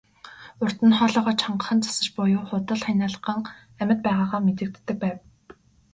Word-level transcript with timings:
Урьд 0.61 0.77
нь 0.87 0.95
хоолойгоо 0.97 1.33
чангахан 1.41 1.79
засах 1.85 2.09
буюу 2.15 2.43
худал 2.49 2.79
ханиалган 2.85 3.41
амьд 3.81 3.99
байгаагаа 4.05 4.41
мэдэгддэг 4.45 4.97
байв. 5.03 5.17